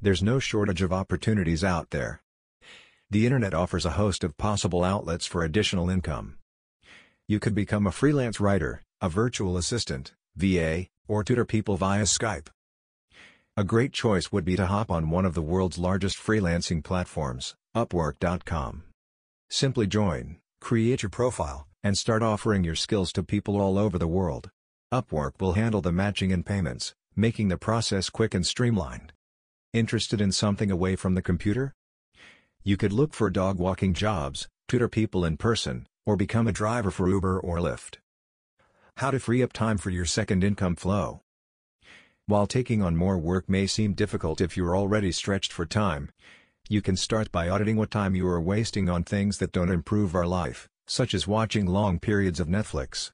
There's 0.00 0.22
no 0.22 0.38
shortage 0.38 0.82
of 0.82 0.92
opportunities 0.92 1.64
out 1.64 1.90
there. 1.90 2.20
The 3.10 3.24
internet 3.24 3.54
offers 3.54 3.86
a 3.86 3.90
host 3.90 4.22
of 4.22 4.36
possible 4.36 4.84
outlets 4.84 5.24
for 5.26 5.42
additional 5.42 5.88
income. 5.88 6.36
You 7.26 7.40
could 7.40 7.54
become 7.54 7.86
a 7.86 7.92
freelance 7.92 8.38
writer, 8.38 8.82
a 9.00 9.08
virtual 9.08 9.56
assistant, 9.56 10.12
VA, 10.36 10.88
or 11.08 11.24
tutor 11.24 11.46
people 11.46 11.76
via 11.76 12.02
Skype. 12.02 12.48
A 13.58 13.64
great 13.64 13.94
choice 13.94 14.30
would 14.30 14.44
be 14.44 14.54
to 14.56 14.66
hop 14.66 14.90
on 14.90 15.08
one 15.08 15.24
of 15.24 15.32
the 15.32 15.40
world's 15.40 15.78
largest 15.78 16.18
freelancing 16.18 16.84
platforms, 16.84 17.54
Upwork.com. 17.74 18.84
Simply 19.48 19.86
join, 19.86 20.36
create 20.60 21.02
your 21.02 21.08
profile, 21.08 21.66
and 21.82 21.96
start 21.96 22.22
offering 22.22 22.64
your 22.64 22.74
skills 22.74 23.12
to 23.12 23.22
people 23.22 23.58
all 23.58 23.78
over 23.78 23.96
the 23.96 24.06
world. 24.06 24.50
Upwork 24.92 25.40
will 25.40 25.54
handle 25.54 25.80
the 25.80 25.90
matching 25.90 26.32
and 26.32 26.44
payments, 26.44 26.94
making 27.16 27.48
the 27.48 27.56
process 27.56 28.10
quick 28.10 28.34
and 28.34 28.46
streamlined. 28.46 29.14
Interested 29.72 30.20
in 30.20 30.32
something 30.32 30.70
away 30.70 30.94
from 30.94 31.14
the 31.14 31.22
computer? 31.22 31.72
You 32.62 32.76
could 32.76 32.92
look 32.92 33.14
for 33.14 33.30
dog 33.30 33.58
walking 33.58 33.94
jobs, 33.94 34.48
tutor 34.68 34.88
people 34.88 35.24
in 35.24 35.38
person, 35.38 35.86
or 36.04 36.14
become 36.16 36.46
a 36.46 36.52
driver 36.52 36.90
for 36.90 37.08
Uber 37.08 37.40
or 37.40 37.56
Lyft. 37.56 37.96
How 38.98 39.10
to 39.10 39.18
free 39.18 39.42
up 39.42 39.54
time 39.54 39.78
for 39.78 39.88
your 39.88 40.04
second 40.04 40.44
income 40.44 40.76
flow. 40.76 41.22
While 42.28 42.48
taking 42.48 42.82
on 42.82 42.96
more 42.96 43.18
work 43.18 43.48
may 43.48 43.68
seem 43.68 43.92
difficult 43.92 44.40
if 44.40 44.56
you're 44.56 44.76
already 44.76 45.12
stretched 45.12 45.52
for 45.52 45.64
time, 45.64 46.10
you 46.68 46.82
can 46.82 46.96
start 46.96 47.30
by 47.30 47.48
auditing 47.48 47.76
what 47.76 47.92
time 47.92 48.16
you 48.16 48.26
are 48.26 48.40
wasting 48.40 48.88
on 48.88 49.04
things 49.04 49.38
that 49.38 49.52
don't 49.52 49.70
improve 49.70 50.12
our 50.16 50.26
life, 50.26 50.68
such 50.88 51.14
as 51.14 51.28
watching 51.28 51.66
long 51.66 52.00
periods 52.00 52.40
of 52.40 52.48
Netflix. 52.48 53.12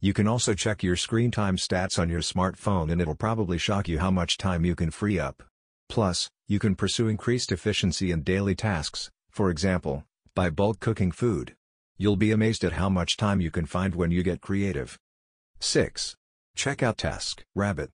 You 0.00 0.14
can 0.14 0.26
also 0.26 0.54
check 0.54 0.82
your 0.82 0.96
screen 0.96 1.30
time 1.30 1.58
stats 1.58 1.98
on 1.98 2.08
your 2.08 2.22
smartphone 2.22 2.90
and 2.90 2.98
it'll 3.02 3.14
probably 3.14 3.58
shock 3.58 3.88
you 3.88 3.98
how 3.98 4.10
much 4.10 4.38
time 4.38 4.64
you 4.64 4.74
can 4.74 4.90
free 4.90 5.18
up. 5.18 5.42
Plus, 5.90 6.30
you 6.46 6.58
can 6.58 6.76
pursue 6.76 7.08
increased 7.08 7.52
efficiency 7.52 8.10
in 8.10 8.22
daily 8.22 8.54
tasks, 8.54 9.10
for 9.28 9.50
example, 9.50 10.02
by 10.34 10.48
bulk 10.48 10.80
cooking 10.80 11.12
food. 11.12 11.54
You'll 11.98 12.16
be 12.16 12.30
amazed 12.30 12.64
at 12.64 12.72
how 12.72 12.88
much 12.88 13.18
time 13.18 13.42
you 13.42 13.50
can 13.50 13.66
find 13.66 13.94
when 13.94 14.10
you 14.10 14.22
get 14.22 14.40
creative. 14.40 14.98
6. 15.60 16.16
Check 16.56 16.82
out 16.82 16.96
TaskRabbit. 16.96 17.88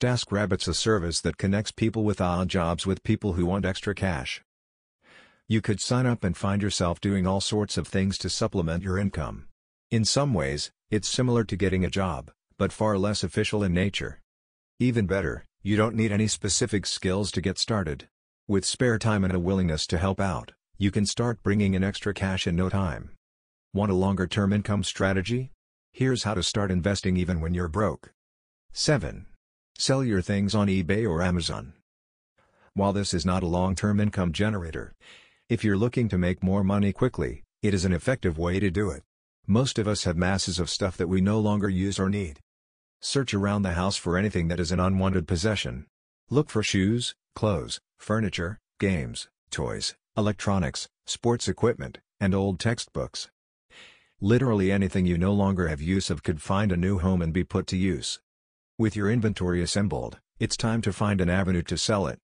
TaskRabbit's 0.00 0.68
a 0.68 0.74
service 0.74 1.20
that 1.20 1.38
connects 1.38 1.70
people 1.70 2.04
with 2.04 2.20
odd 2.20 2.48
jobs 2.48 2.86
with 2.86 3.04
people 3.04 3.34
who 3.34 3.46
want 3.46 3.64
extra 3.64 3.94
cash. 3.94 4.42
You 5.46 5.60
could 5.60 5.80
sign 5.80 6.06
up 6.06 6.24
and 6.24 6.36
find 6.36 6.62
yourself 6.62 7.00
doing 7.00 7.26
all 7.26 7.40
sorts 7.40 7.76
of 7.76 7.86
things 7.86 8.18
to 8.18 8.28
supplement 8.28 8.82
your 8.82 8.98
income. 8.98 9.46
In 9.90 10.04
some 10.04 10.34
ways, 10.34 10.72
it's 10.90 11.08
similar 11.08 11.44
to 11.44 11.56
getting 11.56 11.84
a 11.84 11.90
job, 11.90 12.30
but 12.58 12.72
far 12.72 12.98
less 12.98 13.22
official 13.22 13.62
in 13.62 13.72
nature. 13.72 14.20
Even 14.80 15.06
better, 15.06 15.44
you 15.62 15.76
don't 15.76 15.94
need 15.94 16.12
any 16.12 16.26
specific 16.26 16.86
skills 16.86 17.30
to 17.32 17.40
get 17.40 17.58
started. 17.58 18.08
With 18.48 18.64
spare 18.64 18.98
time 18.98 19.22
and 19.22 19.32
a 19.32 19.38
willingness 19.38 19.86
to 19.88 19.98
help 19.98 20.20
out, 20.20 20.52
you 20.76 20.90
can 20.90 21.06
start 21.06 21.42
bringing 21.42 21.74
in 21.74 21.84
extra 21.84 22.12
cash 22.12 22.46
in 22.46 22.56
no 22.56 22.68
time. 22.68 23.12
Want 23.72 23.92
a 23.92 23.94
longer-term 23.94 24.52
income 24.52 24.82
strategy? 24.82 25.52
Here's 25.92 26.24
how 26.24 26.34
to 26.34 26.42
start 26.42 26.70
investing 26.70 27.16
even 27.16 27.40
when 27.40 27.54
you're 27.54 27.68
broke. 27.68 28.12
7. 28.72 29.26
Sell 29.76 30.04
your 30.04 30.22
things 30.22 30.54
on 30.54 30.68
eBay 30.68 31.08
or 31.08 31.20
Amazon. 31.20 31.72
While 32.74 32.92
this 32.92 33.12
is 33.12 33.26
not 33.26 33.42
a 33.42 33.48
long-term 33.48 33.98
income 33.98 34.32
generator, 34.32 34.94
if 35.48 35.64
you're 35.64 35.76
looking 35.76 36.08
to 36.10 36.16
make 36.16 36.44
more 36.44 36.62
money 36.62 36.92
quickly, 36.92 37.42
it 37.60 37.74
is 37.74 37.84
an 37.84 37.92
effective 37.92 38.38
way 38.38 38.60
to 38.60 38.70
do 38.70 38.90
it. 38.90 39.02
Most 39.48 39.78
of 39.80 39.88
us 39.88 40.04
have 40.04 40.16
masses 40.16 40.60
of 40.60 40.70
stuff 40.70 40.96
that 40.96 41.08
we 41.08 41.20
no 41.20 41.40
longer 41.40 41.68
use 41.68 41.98
or 41.98 42.08
need. 42.08 42.38
Search 43.00 43.34
around 43.34 43.62
the 43.62 43.72
house 43.72 43.96
for 43.96 44.16
anything 44.16 44.46
that 44.46 44.60
is 44.60 44.70
an 44.70 44.78
unwanted 44.78 45.26
possession. 45.26 45.86
Look 46.30 46.50
for 46.50 46.62
shoes, 46.62 47.16
clothes, 47.34 47.80
furniture, 47.98 48.60
games, 48.78 49.28
toys, 49.50 49.96
electronics, 50.16 50.88
sports 51.04 51.48
equipment, 51.48 51.98
and 52.20 52.32
old 52.32 52.60
textbooks. 52.60 53.28
Literally 54.20 54.70
anything 54.70 55.04
you 55.04 55.18
no 55.18 55.32
longer 55.32 55.66
have 55.66 55.82
use 55.82 56.10
of 56.10 56.22
could 56.22 56.40
find 56.40 56.70
a 56.70 56.76
new 56.76 57.00
home 57.00 57.20
and 57.20 57.32
be 57.32 57.42
put 57.42 57.66
to 57.66 57.76
use. 57.76 58.20
With 58.76 58.96
your 58.96 59.08
inventory 59.08 59.62
assembled, 59.62 60.18
it's 60.40 60.56
time 60.56 60.82
to 60.82 60.92
find 60.92 61.20
an 61.20 61.30
avenue 61.30 61.62
to 61.62 61.78
sell 61.78 62.08
it. 62.08 62.18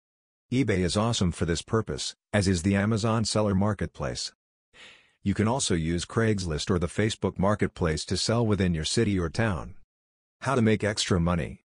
eBay 0.52 0.78
is 0.78 0.96
awesome 0.96 1.32
for 1.32 1.44
this 1.44 1.60
purpose, 1.60 2.14
as 2.32 2.46
is 2.46 2.62
the 2.62 2.76
Amazon 2.76 3.24
Seller 3.24 3.52
Marketplace. 3.52 4.32
You 5.24 5.34
can 5.34 5.48
also 5.48 5.74
use 5.74 6.04
Craigslist 6.04 6.70
or 6.70 6.78
the 6.78 6.86
Facebook 6.86 7.36
Marketplace 7.36 8.04
to 8.04 8.16
sell 8.16 8.46
within 8.46 8.74
your 8.74 8.84
city 8.84 9.18
or 9.18 9.28
town. 9.28 9.74
How 10.42 10.54
to 10.54 10.62
make 10.62 10.84
extra 10.84 11.18
money. 11.18 11.64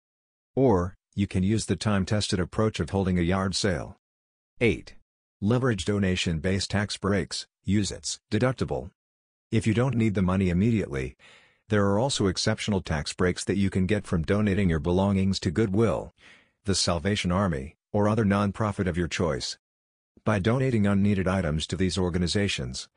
Or, 0.56 0.96
you 1.14 1.26
can 1.26 1.42
use 1.42 1.66
the 1.66 1.76
time-tested 1.76 2.40
approach 2.40 2.80
of 2.80 2.88
holding 2.88 3.18
a 3.18 3.22
yard 3.22 3.54
sale. 3.54 3.98
8. 4.62 4.94
Leverage 5.42 5.84
donation-based 5.84 6.70
tax 6.70 6.96
breaks, 6.96 7.46
use 7.64 7.92
its 7.92 8.18
deductible. 8.30 8.92
If 9.50 9.66
you 9.66 9.74
don't 9.74 9.94
need 9.94 10.14
the 10.14 10.22
money 10.22 10.48
immediately, 10.48 11.18
there 11.70 11.86
are 11.86 12.00
also 12.00 12.26
exceptional 12.26 12.80
tax 12.80 13.12
breaks 13.12 13.44
that 13.44 13.56
you 13.56 13.70
can 13.70 13.86
get 13.86 14.04
from 14.04 14.24
donating 14.24 14.68
your 14.68 14.80
belongings 14.80 15.38
to 15.38 15.52
Goodwill, 15.52 16.12
the 16.64 16.74
Salvation 16.74 17.30
Army, 17.30 17.76
or 17.92 18.08
other 18.08 18.24
non-profit 18.24 18.88
of 18.88 18.96
your 18.96 19.06
choice. 19.06 19.56
By 20.24 20.40
donating 20.40 20.84
unneeded 20.84 21.28
items 21.28 21.68
to 21.68 21.76
these 21.76 21.96
organizations, 21.96 22.88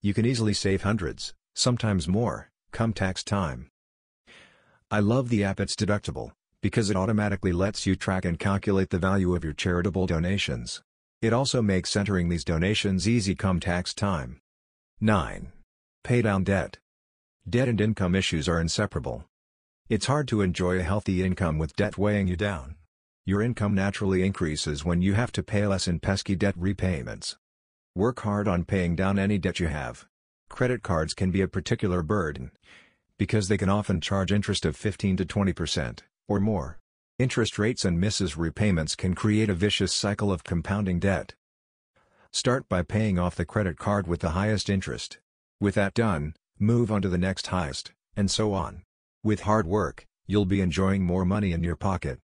you 0.00 0.14
can 0.14 0.24
easily 0.24 0.54
save 0.54 0.82
hundreds, 0.82 1.34
sometimes 1.54 2.06
more, 2.06 2.52
come 2.70 2.92
tax 2.92 3.24
time. 3.24 3.68
I 4.92 5.00
love 5.00 5.28
the 5.28 5.42
app 5.42 5.58
It's 5.58 5.74
Deductible, 5.74 6.30
because 6.62 6.88
it 6.88 6.96
automatically 6.96 7.52
lets 7.52 7.84
you 7.84 7.96
track 7.96 8.24
and 8.24 8.38
calculate 8.38 8.90
the 8.90 8.98
value 8.98 9.34
of 9.34 9.42
your 9.42 9.54
charitable 9.54 10.06
donations. 10.06 10.82
It 11.20 11.32
also 11.32 11.62
makes 11.62 11.96
entering 11.96 12.28
these 12.28 12.44
donations 12.44 13.08
easy 13.08 13.34
come 13.34 13.58
tax 13.58 13.92
time. 13.92 14.40
9. 15.00 15.50
Pay 16.04 16.22
down 16.22 16.44
debt. 16.44 16.78
Debt 17.48 17.68
and 17.68 17.80
income 17.80 18.14
issues 18.14 18.48
are 18.48 18.60
inseparable. 18.60 19.24
It's 19.88 20.06
hard 20.06 20.28
to 20.28 20.42
enjoy 20.42 20.78
a 20.78 20.82
healthy 20.82 21.24
income 21.24 21.58
with 21.58 21.74
debt 21.74 21.96
weighing 21.96 22.28
you 22.28 22.36
down. 22.36 22.76
Your 23.24 23.42
income 23.42 23.74
naturally 23.74 24.22
increases 24.22 24.84
when 24.84 25.02
you 25.02 25.14
have 25.14 25.32
to 25.32 25.42
pay 25.42 25.66
less 25.66 25.88
in 25.88 26.00
pesky 26.00 26.36
debt 26.36 26.54
repayments. 26.56 27.38
Work 27.94 28.20
hard 28.20 28.46
on 28.46 28.64
paying 28.64 28.94
down 28.94 29.18
any 29.18 29.38
debt 29.38 29.58
you 29.58 29.68
have. 29.68 30.06
Credit 30.48 30.82
cards 30.82 31.14
can 31.14 31.30
be 31.30 31.40
a 31.40 31.48
particular 31.48 32.02
burden 32.02 32.52
because 33.16 33.48
they 33.48 33.58
can 33.58 33.68
often 33.68 34.00
charge 34.00 34.32
interest 34.32 34.64
of 34.64 34.76
15 34.76 35.16
to 35.18 35.24
20% 35.24 36.00
or 36.28 36.40
more. 36.40 36.78
Interest 37.18 37.58
rates 37.58 37.84
and 37.84 38.00
misses 38.00 38.36
repayments 38.36 38.94
can 38.94 39.14
create 39.14 39.50
a 39.50 39.54
vicious 39.54 39.92
cycle 39.92 40.32
of 40.32 40.44
compounding 40.44 40.98
debt. 40.98 41.34
Start 42.32 42.68
by 42.68 42.82
paying 42.82 43.18
off 43.18 43.34
the 43.34 43.44
credit 43.44 43.76
card 43.76 44.06
with 44.06 44.20
the 44.20 44.30
highest 44.30 44.70
interest. 44.70 45.18
With 45.60 45.74
that 45.74 45.92
done, 45.92 46.34
move 46.60 46.92
on 46.92 47.02
to 47.02 47.08
the 47.08 47.18
next 47.18 47.46
highest, 47.48 47.92
and 48.14 48.30
so 48.30 48.52
on. 48.52 48.82
With 49.24 49.40
hard 49.40 49.66
work, 49.66 50.06
you'll 50.26 50.44
be 50.44 50.60
enjoying 50.60 51.02
more 51.02 51.24
money 51.24 51.52
in 51.52 51.64
your 51.64 51.76
pocket. 51.76 52.18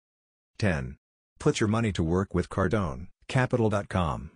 10. 0.60 0.98
Put 1.40 1.60
your 1.60 1.70
money 1.70 1.92
to 1.94 2.04
work 2.04 2.34
with 2.34 2.50
Cardone, 2.50 3.08
Capital.com. 3.28 4.32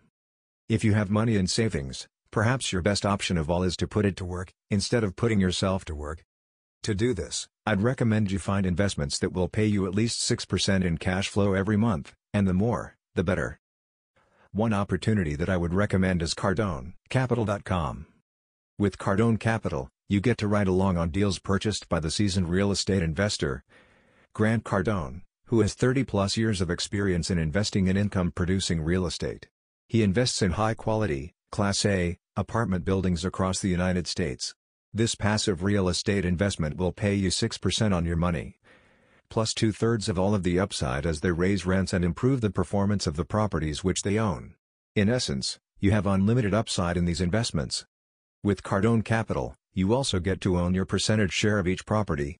If 0.67 0.83
you 0.83 0.93
have 0.93 1.09
money 1.09 1.35
in 1.35 1.47
savings, 1.47 2.07
perhaps 2.31 2.71
your 2.71 2.81
best 2.81 3.05
option 3.05 3.37
of 3.37 3.49
all 3.49 3.63
is 3.63 3.75
to 3.77 3.87
put 3.87 4.05
it 4.05 4.15
to 4.17 4.25
work, 4.25 4.53
instead 4.69 5.03
of 5.03 5.15
putting 5.15 5.39
yourself 5.39 5.83
to 5.85 5.95
work. 5.95 6.23
To 6.83 6.95
do 6.95 7.13
this, 7.13 7.47
I'd 7.65 7.81
recommend 7.81 8.31
you 8.31 8.39
find 8.39 8.65
investments 8.65 9.19
that 9.19 9.33
will 9.33 9.49
pay 9.49 9.65
you 9.65 9.85
at 9.85 9.95
least 9.95 10.21
6% 10.21 10.83
in 10.83 10.97
cash 10.97 11.27
flow 11.27 11.53
every 11.53 11.77
month, 11.77 12.13
and 12.33 12.47
the 12.47 12.53
more, 12.53 12.95
the 13.15 13.23
better. 13.23 13.59
One 14.51 14.73
opportunity 14.73 15.35
that 15.35 15.49
I 15.49 15.57
would 15.57 15.73
recommend 15.73 16.21
is 16.21 16.33
Cardone, 16.33 16.93
Capital.com. 17.09 18.07
With 18.79 18.97
Cardone 18.97 19.37
Capital, 19.41 19.89
you 20.07 20.21
get 20.21 20.37
to 20.37 20.47
ride 20.47 20.69
along 20.69 20.95
on 20.95 21.09
deals 21.09 21.37
purchased 21.37 21.89
by 21.89 21.99
the 21.99 22.09
seasoned 22.09 22.47
real 22.47 22.71
estate 22.71 23.03
investor, 23.03 23.65
Grant 24.31 24.63
Cardone, 24.63 25.23
who 25.47 25.59
has 25.59 25.73
30 25.73 26.05
plus 26.05 26.37
years 26.37 26.61
of 26.61 26.69
experience 26.69 27.29
in 27.29 27.37
investing 27.37 27.87
in 27.87 27.97
income 27.97 28.31
producing 28.31 28.79
real 28.79 29.05
estate. 29.05 29.49
He 29.89 30.01
invests 30.01 30.41
in 30.41 30.51
high 30.51 30.75
quality, 30.75 31.33
Class 31.51 31.85
A, 31.85 32.19
apartment 32.37 32.85
buildings 32.85 33.25
across 33.25 33.59
the 33.59 33.67
United 33.67 34.07
States. 34.07 34.55
This 34.93 35.13
passive 35.13 35.61
real 35.61 35.89
estate 35.89 36.23
investment 36.23 36.77
will 36.77 36.93
pay 36.93 37.15
you 37.15 37.27
6% 37.27 37.93
on 37.93 38.05
your 38.05 38.15
money. 38.15 38.59
Plus 39.29 39.53
two 39.53 39.73
thirds 39.73 40.07
of 40.07 40.17
all 40.17 40.33
of 40.33 40.43
the 40.43 40.57
upside 40.57 41.05
as 41.05 41.19
they 41.19 41.31
raise 41.33 41.65
rents 41.65 41.91
and 41.91 42.05
improve 42.05 42.39
the 42.39 42.49
performance 42.49 43.07
of 43.07 43.17
the 43.17 43.25
properties 43.25 43.83
which 43.83 44.03
they 44.03 44.17
own. 44.17 44.53
In 44.95 45.09
essence, 45.09 45.59
you 45.81 45.91
have 45.91 46.07
unlimited 46.07 46.53
upside 46.53 46.95
in 46.95 47.03
these 47.03 47.19
investments. 47.19 47.85
With 48.41 48.63
Cardone 48.63 49.03
Capital, 49.03 49.53
you 49.73 49.93
also 49.93 50.21
get 50.21 50.39
to 50.41 50.57
own 50.57 50.73
your 50.73 50.85
percentage 50.85 51.33
share 51.33 51.59
of 51.59 51.67
each 51.67 51.85
property, 51.85 52.39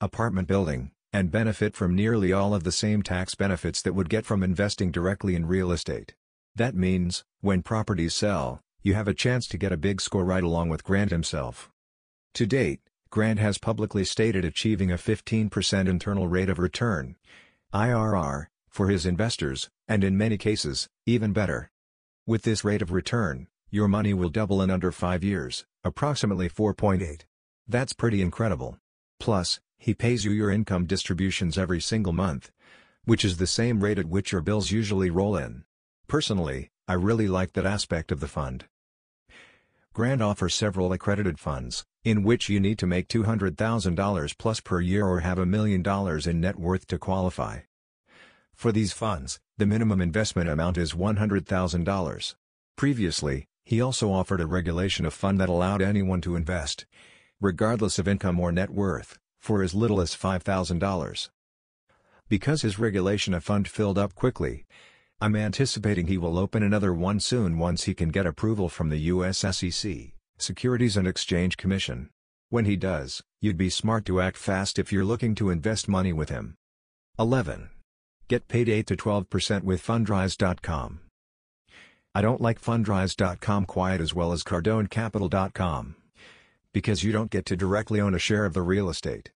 apartment 0.00 0.46
building, 0.46 0.92
and 1.12 1.32
benefit 1.32 1.74
from 1.74 1.96
nearly 1.96 2.32
all 2.32 2.54
of 2.54 2.62
the 2.62 2.70
same 2.70 3.02
tax 3.02 3.34
benefits 3.34 3.82
that 3.82 3.94
would 3.94 4.08
get 4.08 4.24
from 4.24 4.44
investing 4.44 4.92
directly 4.92 5.34
in 5.34 5.46
real 5.46 5.72
estate. 5.72 6.14
That 6.54 6.76
means, 6.76 7.24
when 7.40 7.64
properties 7.64 8.14
sell, 8.14 8.60
you 8.80 8.94
have 8.94 9.08
a 9.08 9.14
chance 9.14 9.48
to 9.48 9.58
get 9.58 9.72
a 9.72 9.76
big 9.76 10.00
score 10.00 10.24
right 10.24 10.44
along 10.44 10.68
with 10.68 10.84
Grant 10.84 11.10
himself. 11.10 11.68
To 12.34 12.46
date, 12.46 12.78
Grant 13.10 13.40
has 13.40 13.58
publicly 13.58 14.04
stated 14.04 14.44
achieving 14.44 14.92
a 14.92 14.96
15% 14.96 15.88
internal 15.88 16.28
rate 16.28 16.48
of 16.48 16.60
return 16.60 17.16
IRR 17.72 18.46
for 18.68 18.88
his 18.88 19.04
investors, 19.04 19.68
and 19.88 20.04
in 20.04 20.16
many 20.16 20.38
cases, 20.38 20.88
even 21.06 21.32
better. 21.32 21.72
With 22.24 22.42
this 22.42 22.62
rate 22.62 22.82
of 22.82 22.92
return, 22.92 23.48
your 23.70 23.88
money 23.88 24.14
will 24.14 24.28
double 24.28 24.62
in 24.62 24.70
under 24.70 24.92
5 24.92 25.24
years, 25.24 25.66
approximately 25.82 26.48
4.8. 26.48 27.22
That's 27.66 27.92
pretty 27.92 28.22
incredible. 28.22 28.78
Plus, 29.18 29.60
he 29.78 29.94
pays 29.94 30.24
you 30.24 30.32
your 30.32 30.50
income 30.50 30.86
distributions 30.86 31.58
every 31.58 31.80
single 31.80 32.12
month, 32.12 32.50
which 33.04 33.24
is 33.24 33.36
the 33.36 33.46
same 33.46 33.82
rate 33.82 33.98
at 33.98 34.06
which 34.06 34.32
your 34.32 34.40
bills 34.40 34.70
usually 34.70 35.10
roll 35.10 35.36
in. 35.36 35.64
Personally, 36.06 36.70
I 36.86 36.94
really 36.94 37.28
like 37.28 37.52
that 37.54 37.66
aspect 37.66 38.12
of 38.12 38.20
the 38.20 38.28
fund. 38.28 38.66
Grant 39.92 40.20
offers 40.20 40.54
several 40.54 40.92
accredited 40.92 41.38
funds, 41.38 41.84
in 42.04 42.22
which 42.22 42.48
you 42.48 42.60
need 42.60 42.78
to 42.78 42.86
make 42.86 43.08
$200,000 43.08 44.38
plus 44.38 44.60
per 44.60 44.80
year 44.80 45.06
or 45.06 45.20
have 45.20 45.38
a 45.38 45.46
million 45.46 45.82
dollars 45.82 46.26
in 46.26 46.40
net 46.40 46.58
worth 46.58 46.86
to 46.88 46.98
qualify. 46.98 47.60
For 48.54 48.72
these 48.72 48.92
funds, 48.92 49.40
the 49.56 49.66
minimum 49.66 50.00
investment 50.00 50.48
amount 50.48 50.78
is 50.78 50.92
$100,000. 50.92 52.34
Previously, 52.76 53.46
he 53.64 53.80
also 53.80 54.12
offered 54.12 54.40
a 54.40 54.46
regulation 54.46 55.06
A 55.06 55.10
fund 55.10 55.40
that 55.40 55.48
allowed 55.48 55.80
anyone 55.80 56.20
to 56.20 56.36
invest, 56.36 56.86
regardless 57.40 57.98
of 57.98 58.06
income 58.06 58.38
or 58.38 58.52
net 58.52 58.70
worth, 58.70 59.18
for 59.40 59.62
as 59.62 59.74
little 59.74 60.00
as 60.00 60.14
$5,000. 60.14 61.30
Because 62.28 62.62
his 62.62 62.78
regulation 62.78 63.34
A 63.34 63.40
fund 63.40 63.66
filled 63.68 63.98
up 63.98 64.14
quickly, 64.14 64.64
I'm 65.20 65.36
anticipating 65.36 66.06
he 66.06 66.18
will 66.18 66.38
open 66.38 66.62
another 66.62 66.92
one 66.92 67.20
soon 67.20 67.58
once 67.58 67.84
he 67.84 67.94
can 67.94 68.10
get 68.10 68.26
approval 68.26 68.68
from 68.68 68.90
the 68.90 68.98
US 68.98 69.38
SEC, 69.38 70.12
Securities 70.36 70.96
and 70.96 71.06
Exchange 71.06 71.56
Commission. 71.56 72.10
When 72.50 72.66
he 72.66 72.76
does, 72.76 73.22
you'd 73.40 73.56
be 73.56 73.70
smart 73.70 74.04
to 74.06 74.20
act 74.20 74.36
fast 74.36 74.78
if 74.78 74.92
you're 74.92 75.04
looking 75.04 75.34
to 75.36 75.50
invest 75.50 75.88
money 75.88 76.12
with 76.12 76.28
him. 76.28 76.56
11. 77.18 77.70
Get 78.28 78.48
paid 78.48 78.68
8 78.68 78.86
to 78.88 78.96
12% 78.96 79.62
with 79.62 79.82
Fundrise.com. 79.82 81.00
I 82.16 82.22
don't 82.22 82.40
like 82.40 82.60
Fundrise.com 82.60 83.66
quite 83.66 84.00
as 84.00 84.14
well 84.14 84.30
as 84.30 84.44
CardoneCapital.com. 84.44 85.96
Because 86.72 87.02
you 87.02 87.10
don't 87.10 87.30
get 87.30 87.44
to 87.46 87.56
directly 87.56 88.00
own 88.00 88.14
a 88.14 88.20
share 88.20 88.44
of 88.44 88.52
the 88.52 88.62
real 88.62 88.88
estate. 88.88 89.32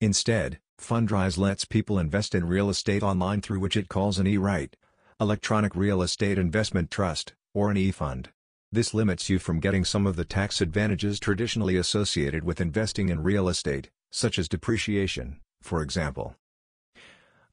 Instead, 0.00 0.60
Fundrise 0.80 1.36
lets 1.36 1.64
people 1.64 1.98
invest 1.98 2.32
in 2.32 2.46
real 2.46 2.70
estate 2.70 3.02
online 3.02 3.40
through 3.40 3.58
which 3.58 3.76
it 3.76 3.88
calls 3.88 4.20
an 4.20 4.26
E-REIT, 4.28 4.76
Electronic 5.20 5.74
Real 5.74 6.00
Estate 6.00 6.38
Investment 6.38 6.92
Trust, 6.92 7.32
or 7.52 7.72
an 7.72 7.76
E-Fund. 7.76 8.28
This 8.70 8.94
limits 8.94 9.28
you 9.28 9.40
from 9.40 9.58
getting 9.58 9.84
some 9.84 10.06
of 10.06 10.14
the 10.14 10.24
tax 10.24 10.60
advantages 10.60 11.18
traditionally 11.18 11.76
associated 11.76 12.44
with 12.44 12.60
investing 12.60 13.08
in 13.08 13.22
real 13.22 13.48
estate, 13.48 13.90
such 14.12 14.38
as 14.38 14.48
depreciation, 14.48 15.40
for 15.60 15.82
example. 15.82 16.36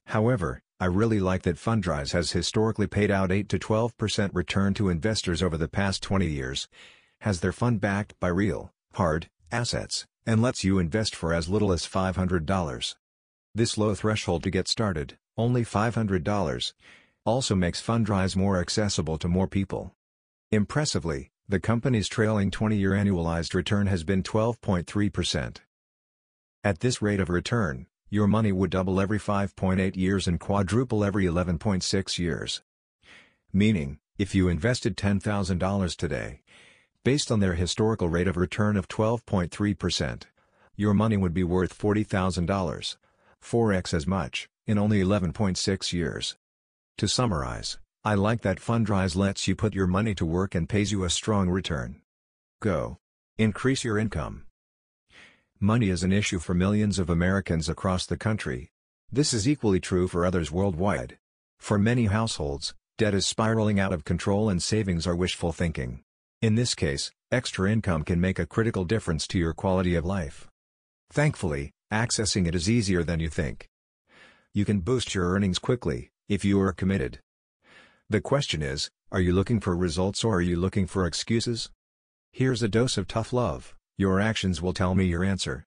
However, 0.06 0.62
I 0.82 0.86
really 0.86 1.20
like 1.20 1.44
that 1.44 1.58
Fundrise 1.58 2.14
has 2.14 2.32
historically 2.32 2.88
paid 2.88 3.12
out 3.12 3.32
8 3.32 3.48
to 3.50 3.60
12% 3.60 4.32
return 4.34 4.74
to 4.74 4.90
investors 4.90 5.44
over 5.44 5.56
the 5.56 5.68
past 5.68 6.02
20 6.02 6.26
years, 6.26 6.68
has 7.20 7.40
their 7.40 7.52
fund 7.52 7.80
backed 7.80 8.20
by 8.20 8.30
real, 8.30 8.74
hard, 8.96 9.30
assets, 9.52 10.08
and 10.26 10.42
lets 10.42 10.64
you 10.64 10.80
invest 10.80 11.16
for 11.16 11.36
as 11.36 11.48
little 11.48 11.72
as 11.72 11.86
$500. 11.86 12.96
This 13.54 13.78
low 13.78 13.94
threshold 13.94 14.42
to 14.42 14.50
get 14.50 14.68
started, 14.68 15.20
only 15.38 15.64
$500, 15.64 16.74
also 17.26 17.54
makes 17.54 17.80
Fundrise 17.80 18.36
more 18.36 18.60
accessible 18.60 19.20
to 19.20 19.28
more 19.28 19.48
people. 19.48 19.94
Impressively, 20.52 21.30
the 21.48 21.60
company's 21.60 22.08
trailing 22.08 22.50
20-year 22.50 22.94
annualized 22.94 23.54
return 23.54 23.86
has 23.86 24.04
been 24.04 24.24
12.3%. 24.24 25.58
At 26.64 26.80
this 26.80 27.04
rate 27.04 27.20
of 27.20 27.30
return, 27.30 27.86
your 28.12 28.28
money 28.28 28.52
would 28.52 28.70
double 28.70 29.00
every 29.00 29.18
5.8 29.18 29.96
years 29.96 30.28
and 30.28 30.38
quadruple 30.38 31.04
every 31.04 31.24
11.6 31.24 32.20
years. 32.20 32.62
Meaning, 33.54 34.00
if 34.18 34.36
you 34.36 34.50
invested 34.50 34.98
$10,000 34.98 35.96
today, 35.96 36.42
based 37.06 37.32
on 37.32 37.40
their 37.40 37.54
historical 37.54 38.10
rate 38.10 38.28
of 38.28 38.36
return 38.36 38.76
of 38.76 38.90
12.3%, 38.90 40.24
your 40.76 40.94
money 40.94 41.16
would 41.16 41.34
be 41.34 41.46
worth 41.46 41.78
$40,000. 41.78 42.98
4x 43.42 43.94
as 43.94 44.06
much, 44.06 44.50
in 44.68 44.78
only 44.78 45.02
11.6 45.02 45.94
years. 45.94 46.36
To 46.98 47.08
summarize, 47.08 47.80
I 48.04 48.16
like 48.16 48.42
that 48.42 48.60
Fundrise 48.60 49.16
lets 49.16 49.48
you 49.48 49.56
put 49.56 49.74
your 49.74 49.88
money 49.88 50.14
to 50.16 50.26
work 50.26 50.54
and 50.54 50.68
pays 50.68 50.92
you 50.92 51.06
a 51.06 51.10
strong 51.10 51.50
return. 51.50 52.02
Go. 52.60 52.98
Increase 53.38 53.86
your 53.86 53.98
income. 53.98 54.48
Money 55.64 55.90
is 55.90 56.04
an 56.04 56.12
issue 56.12 56.40
for 56.40 56.54
millions 56.54 57.00
of 57.00 57.10
Americans 57.10 57.70
across 57.70 58.06
the 58.06 58.18
country. 58.18 58.72
This 59.12 59.34
is 59.34 59.48
equally 59.48 59.80
true 59.80 60.08
for 60.08 60.26
others 60.26 60.52
worldwide. 60.52 61.20
For 61.60 61.78
many 61.78 62.08
households, 62.08 62.74
debt 62.98 63.14
is 63.14 63.28
spiraling 63.28 63.80
out 63.80 63.94
of 63.94 64.04
control 64.04 64.50
and 64.50 64.62
savings 64.62 65.06
are 65.06 65.16
wishful 65.16 65.52
thinking. 65.54 66.02
In 66.42 66.56
this 66.56 66.74
case, 66.74 67.12
extra 67.32 67.72
income 67.72 68.04
can 68.04 68.20
make 68.20 68.40
a 68.40 68.48
critical 68.48 68.86
difference 68.86 69.28
to 69.28 69.38
your 69.38 69.54
quality 69.54 69.96
of 69.96 70.04
life. 70.04 70.50
Thankfully, 71.12 71.72
Accessing 71.92 72.48
it 72.48 72.56
is 72.56 72.70
easier 72.70 73.04
than 73.04 73.20
you 73.20 73.28
think. 73.28 73.68
You 74.54 74.64
can 74.64 74.80
boost 74.80 75.14
your 75.14 75.30
earnings 75.30 75.60
quickly, 75.60 76.10
if 76.30 76.46
you 76.46 76.60
are 76.62 76.72
committed. 76.72 77.20
The 78.10 78.22
question 78.22 78.62
is, 78.62 78.90
are 79.12 79.20
you 79.20 79.34
looking 79.34 79.60
for 79.60 79.76
results 79.76 80.24
or 80.24 80.38
are 80.38 80.42
you 80.42 80.56
looking 80.56 80.88
for 80.88 81.06
excuses? 81.06 81.70
Here's 82.32 82.64
a 82.64 82.70
dose 82.70 82.98
of 82.98 83.10
tough 83.10 83.34
love, 83.34 83.76
your 83.98 84.20
actions 84.20 84.62
will 84.62 84.74
tell 84.74 84.96
me 84.96 85.06
your 85.06 85.24
answer. 85.24 85.66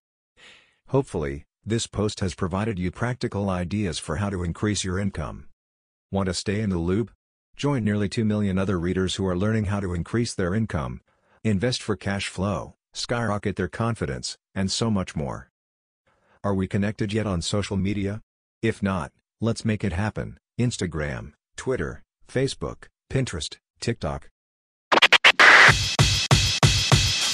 Hopefully, 0.89 1.45
this 1.65 1.87
post 1.87 2.21
has 2.21 2.35
provided 2.35 2.79
you 2.79 2.91
practical 2.91 3.49
ideas 3.49 3.99
for 3.99 4.17
how 4.17 4.31
to 4.31 4.43
increase 4.43 4.85
your 4.85 4.99
income. 4.99 5.47
Want 6.13 6.27
to 6.27 6.35
stay 6.35 6.61
in 6.61 6.71
the 6.71 6.79
loop? 6.79 7.11
Join 7.57 7.85
nearly 7.85 8.09
2 8.09 8.25
million 8.25 8.59
other 8.59 8.79
readers 8.79 9.15
who 9.15 9.27
are 9.27 9.37
learning 9.37 9.67
how 9.67 9.81
to 9.81 9.95
increase 9.95 10.35
their 10.35 10.55
income, 10.55 11.01
invest 11.43 11.83
for 11.83 11.97
cash 11.97 12.29
flow, 12.29 12.75
skyrocket 12.93 13.57
their 13.57 13.69
confidence, 13.69 14.37
and 14.55 14.71
so 14.71 14.91
much 14.91 15.17
more. 15.17 15.51
Are 16.43 16.55
we 16.55 16.67
connected 16.67 17.13
yet 17.13 17.27
on 17.27 17.41
social 17.41 17.77
media? 17.77 18.21
If 18.61 18.83
not, 18.83 19.13
let's 19.41 19.65
make 19.65 19.83
it 19.85 19.93
happen. 19.93 20.39
Instagram, 20.61 21.33
Twitter, 21.57 22.03
Facebook, 22.29 22.89
Pinterest, 23.11 23.57
TikTok. 23.81 24.29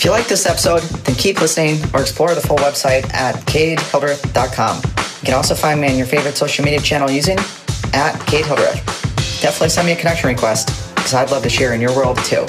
If 0.00 0.06
you 0.06 0.12
like 0.12 0.28
this 0.28 0.46
episode, 0.46 0.80
then 0.80 1.14
keep 1.14 1.42
listening 1.42 1.78
or 1.92 2.00
explore 2.00 2.34
the 2.34 2.40
full 2.40 2.56
website 2.56 3.12
at 3.12 3.34
CadeHildreth.com. 3.44 4.76
You 4.76 5.26
can 5.26 5.34
also 5.34 5.54
find 5.54 5.78
me 5.78 5.90
on 5.90 5.98
your 5.98 6.06
favorite 6.06 6.38
social 6.38 6.64
media 6.64 6.80
channel 6.80 7.10
using 7.10 7.38
at 7.92 8.18
Cade 8.26 8.46
Hildreth. 8.46 8.82
Definitely 9.42 9.68
send 9.68 9.86
me 9.86 9.92
a 9.92 9.96
connection 9.96 10.30
request 10.30 10.68
because 10.94 11.12
I'd 11.12 11.30
love 11.30 11.42
to 11.42 11.50
share 11.50 11.74
in 11.74 11.82
your 11.82 11.94
world 11.94 12.16
too. 12.24 12.46